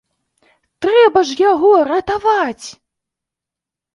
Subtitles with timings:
[0.85, 2.65] Трэба ж яго ратаваць!